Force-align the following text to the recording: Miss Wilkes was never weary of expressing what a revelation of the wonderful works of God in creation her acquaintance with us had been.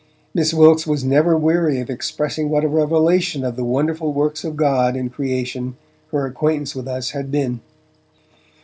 Miss 0.33 0.51
Wilkes 0.51 0.87
was 0.87 1.03
never 1.03 1.37
weary 1.37 1.79
of 1.79 1.87
expressing 1.87 2.49
what 2.49 2.63
a 2.63 2.67
revelation 2.67 3.45
of 3.45 3.55
the 3.55 3.63
wonderful 3.63 4.11
works 4.11 4.43
of 4.43 4.55
God 4.55 4.95
in 4.95 5.11
creation 5.11 5.75
her 6.11 6.25
acquaintance 6.25 6.73
with 6.75 6.87
us 6.87 7.11
had 7.11 7.29
been. 7.29 7.59